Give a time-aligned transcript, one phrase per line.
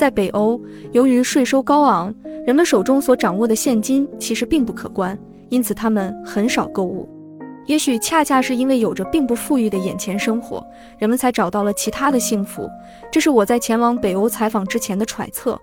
[0.00, 0.58] 在北欧，
[0.92, 2.14] 由于税收高昂，
[2.46, 5.16] 人们手中所掌握的现金其实并不可观，
[5.50, 7.06] 因此他们很少购物。
[7.66, 10.66] 也许恰恰是因为有着并不富裕的眼前生活，
[10.98, 12.66] 人们才找到了其他的幸福。
[13.12, 15.60] 这是我在前往北欧采访之前的揣测。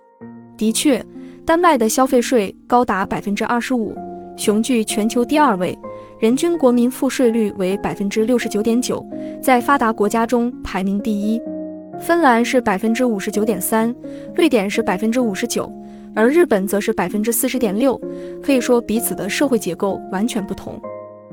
[0.55, 1.03] 的确，
[1.43, 3.95] 丹麦的消费税高达百分之二十五，
[4.35, 5.75] 雄踞全球第二位，
[6.19, 9.03] 人均国民负税率为百分之六十九点九，
[9.41, 11.41] 在发达国家中排名第一。
[11.99, 13.93] 芬兰是百分之五十九点三，
[14.35, 15.71] 瑞典是百分之五十九，
[16.15, 17.99] 而日本则是百分之四十点六。
[18.41, 20.79] 可以说，彼此的社会结构完全不同。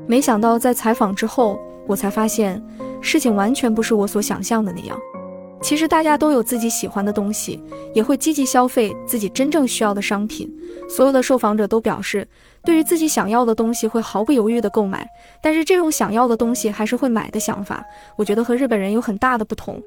[0.07, 2.61] 没想到在采访之后，我才发现
[2.99, 4.97] 事情完全不是我所想象的那样。
[5.61, 10.51] 其实大家都有自己喜欢的东西，也会积极消费自己真正需要的商品。
[10.89, 12.27] 所有的受访者都表示，
[12.63, 15.07] 对于自己想要的东西会毫不犹豫地购买，
[15.41, 17.83] 但是这种想要的东西还是会买的想法，
[18.17, 19.81] 我觉得和日本人有很大的不同。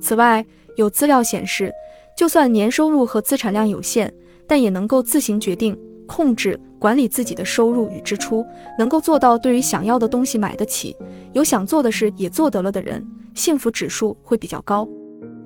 [0.00, 0.44] 此外，
[0.76, 1.72] 有资料显示，
[2.16, 4.12] 就算年收入和资产量有限，
[4.46, 5.76] 但也能够自行决定。
[6.08, 8.46] 控制管理自己的收入与支出，
[8.78, 10.96] 能够做到对于想要的东西买得起，
[11.32, 13.04] 有想做的事也做得了的人，
[13.34, 14.88] 幸福指数会比较高。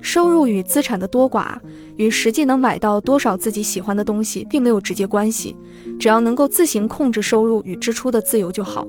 [0.02, 1.58] 收入与资产的多寡
[1.96, 5.56] 与实际能买到多少自己喜欢的东西并没有直接关系，
[5.98, 8.86] 只要能够自行控制收入与支出的自由就好。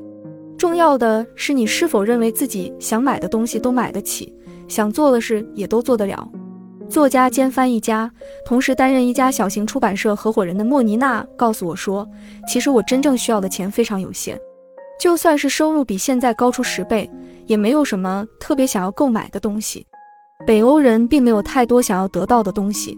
[0.58, 4.34] 重要的是你是否认为自己想买的东西都买得起，
[4.72, 6.26] 想做的事也都做得了。
[6.88, 8.10] 作家兼翻译家，
[8.46, 12.08] 同时担任一家小型出版社合伙人的莫妮娜告诉我说
[12.48, 14.40] ：“其实我真正需要的钱非常有限，
[14.98, 17.10] 就算是收入比现在高出十倍，
[17.48, 19.86] 也没有什么特别想要购买的东西。
[20.48, 22.98] 北欧人并没有太多想要得到的东西，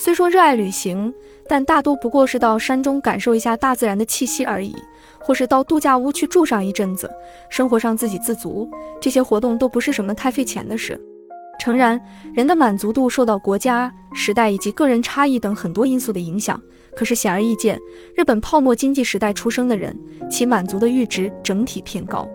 [0.00, 1.12] 虽说热爱旅行，
[1.48, 4.72] 但大多不过是到山中感受一下大自然的气息而已，
[5.18, 7.10] 或是到度假屋去住上一阵子，
[7.50, 8.70] 生活上自给自足。
[9.00, 10.96] 这些活动都不是什么太费钱的事。”
[11.58, 12.00] 诚然，
[12.32, 16.62] 人的满足度受到国家、时代以及个人差异等很多因素的影响。
[16.94, 17.76] 可是显而易见，
[18.14, 19.98] 日本泡沫经济时代出生的人，
[20.30, 22.28] 其满足的阈值整体偏高。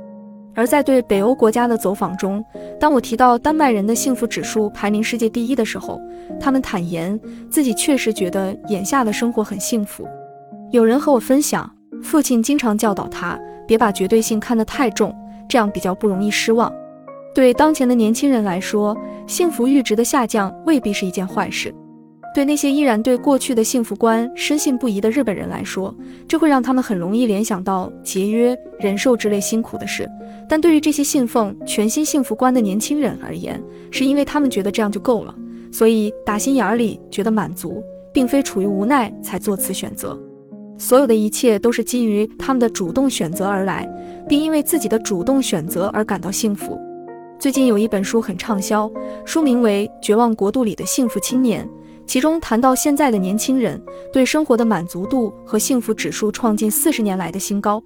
[0.56, 2.44] 而在对北欧国家的走访中，
[2.80, 6.00] 当我提到丹麦人的幸福指数排名世界第一的时候，
[6.40, 7.20] 他们坦言
[7.50, 10.08] 自己确实觉得眼下的生活很幸福。
[10.72, 11.70] 有人和我分享，
[12.02, 15.16] 父亲经常教导他别把绝对性看得太重，
[15.48, 16.72] 这样比较不容易失望。
[17.34, 21.74] 对当前的年轻人来说，幸福阈值的下降未必是一件坏事。
[22.34, 25.96] 对那些依然对过去的幸福观深信不疑的日本人来说，
[26.28, 30.10] 这会让他们很容易联想到节约、忍受之类辛苦的事。
[30.50, 33.62] 但对于这些信奉全新幸福观的年轻人而言，
[33.92, 35.36] 是因为他们觉得这样就够了，
[35.72, 40.20] 所以打心眼里觉得满足，并非处于无奈才做此选择。
[40.76, 43.88] 所有的一切都是基于他们的主动选择而来，
[44.28, 46.80] 并因为自己的主动选择而感到幸福。
[47.40, 48.92] 最近有一本书很畅销，
[49.24, 51.64] 书名为《绝望国度里的幸福青年》，
[52.06, 53.82] 其中谈到现在的年轻人
[54.12, 57.82] 对生活的满足度和幸福指数创近四十年来的新高。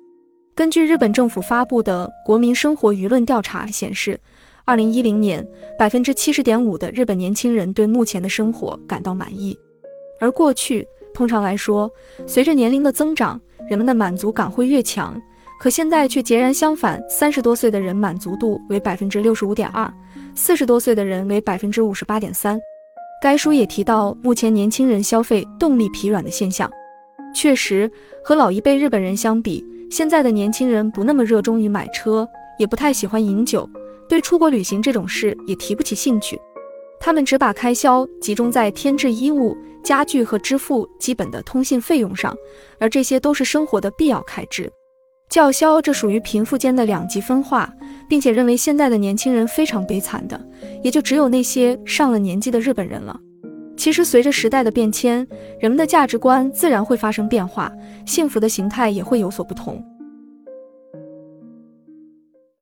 [0.54, 4.20] 根据日本政府发布的国民生活舆论调查显示，
[4.66, 5.48] 二零一零年
[5.78, 9.58] 百分之七十点五的日本年轻人对目前的生活感到满意。
[10.20, 11.90] 而过去通常来说，
[12.26, 13.40] 随着年龄的增长，
[13.70, 15.16] 人们的满足感会越强。
[15.60, 19.92] 可现在却截然相反，三十多岁的人满足度为百分之六十五点二，
[20.36, 22.60] 四十多岁的人为百分之五十八点三。
[23.20, 26.70] 该书也提到，目前年轻人消费动力疲软的现象。
[27.34, 27.92] 确实，
[28.24, 32.28] 和老一辈日本人相比，现在的年轻人不那么热衷于买车，
[32.60, 33.68] 也不太喜欢饮酒，
[34.08, 36.40] 对出国旅行这种事也提不起兴趣。
[37.00, 42.36] 他们只把开销集中在添置衣物、家具和支付基本的通信费用上，
[42.80, 44.72] 而这些都是生活的必要开支。
[45.30, 47.72] 叫嚣这属于贫富间的两极分化，
[48.08, 50.40] 并且认为现在的年轻人非常悲惨的，
[50.82, 53.20] 也就只有那些上了年纪的日本人了。
[53.76, 55.28] 其实，随着时代的变迁，
[55.60, 57.72] 人们的价值观自然会发生变化，
[58.06, 59.84] 幸福的形态也会有所不同。